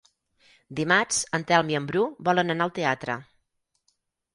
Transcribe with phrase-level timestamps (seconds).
[0.79, 3.23] Dimarts en Telm i en Bru volen anar al teatre.